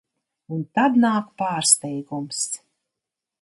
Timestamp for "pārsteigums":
1.41-2.41